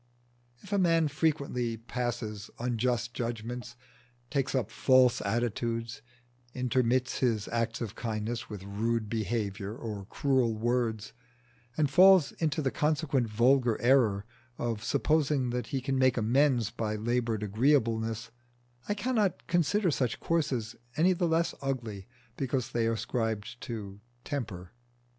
If 0.63 0.73
a 0.73 0.79
man 0.79 1.09
frequently 1.09 1.77
passes 1.77 2.49
unjust 2.57 3.13
judgments, 3.13 3.75
takes 4.31 4.55
up 4.55 4.71
false 4.71 5.21
attitudes, 5.21 6.01
intermits 6.55 7.19
his 7.19 7.47
acts 7.49 7.81
of 7.81 7.93
kindness 7.93 8.49
with 8.49 8.63
rude 8.63 9.09
behaviour 9.09 9.75
or 9.77 10.07
cruel 10.09 10.55
words, 10.55 11.13
and 11.77 11.87
falls 11.87 12.31
into 12.31 12.63
the 12.63 12.71
consequent 12.71 13.27
vulgar 13.29 13.79
error 13.79 14.25
of 14.57 14.83
supposing 14.83 15.51
that 15.51 15.67
he 15.67 15.81
can 15.81 15.99
make 15.99 16.17
amends 16.17 16.71
by 16.71 16.95
laboured 16.95 17.43
agreeableness, 17.43 18.31
I 18.89 18.95
cannot 18.95 19.45
consider 19.45 19.91
such 19.91 20.19
courses 20.19 20.75
any 20.97 21.13
the 21.13 21.27
less 21.27 21.53
ugly 21.61 22.07
because 22.37 22.71
they 22.71 22.87
are 22.87 22.93
ascribed 22.93 23.61
to 23.61 23.99
"temper." 24.23 24.71